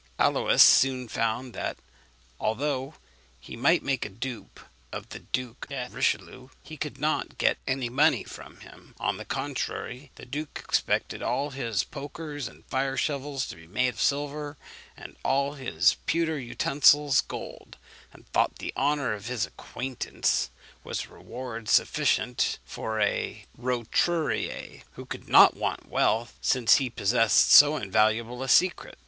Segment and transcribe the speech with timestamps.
[0.17, 1.77] Aluys soon found that,
[2.39, 2.95] although
[3.39, 4.59] he might make a dupe
[4.91, 8.95] of the Duke de Richelieu, he could not get any money from him.
[8.99, 13.99] On the contrary, the duke expected all his pokers and fire shovels to be made
[13.99, 14.57] silver,
[14.97, 17.77] and all his pewter utensils gold;
[18.11, 20.49] and thought the honour of his acquaintance
[20.83, 27.77] was reward sufficient for a roturier, who could not want wealth since he possessed so
[27.77, 28.97] invaluable a secret.